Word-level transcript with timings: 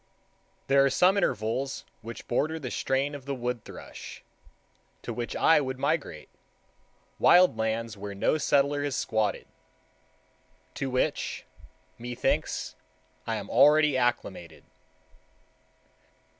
There 0.65 0.83
are 0.83 0.89
some 0.89 1.15
intervals 1.15 1.85
which 2.01 2.27
border 2.27 2.57
the 2.57 2.71
strain 2.71 3.13
of 3.13 3.25
the 3.25 3.35
wood 3.35 3.63
thrush, 3.63 4.23
to 5.03 5.13
which 5.13 5.35
I 5.35 5.61
would 5.61 5.77
migrate—wild 5.77 7.55
lands 7.55 7.97
where 7.97 8.15
no 8.15 8.39
settler 8.39 8.83
has 8.83 8.95
squatted; 8.95 9.45
to 10.73 10.89
which, 10.89 11.45
methinks, 11.99 12.75
I 13.27 13.35
am 13.35 13.47
already 13.47 13.95
acclimated. 13.95 14.63